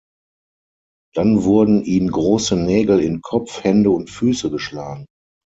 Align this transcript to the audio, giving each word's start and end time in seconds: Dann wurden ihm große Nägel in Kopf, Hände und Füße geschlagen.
Dann 1.13 1.43
wurden 1.43 1.83
ihm 1.83 2.09
große 2.09 2.55
Nägel 2.55 3.01
in 3.01 3.21
Kopf, 3.21 3.63
Hände 3.63 3.91
und 3.91 4.09
Füße 4.09 4.49
geschlagen. 4.49 5.05